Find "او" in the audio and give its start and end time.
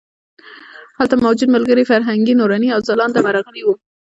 2.75-2.79